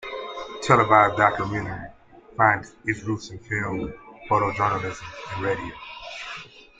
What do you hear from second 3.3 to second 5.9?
film, photojournalism, and radio.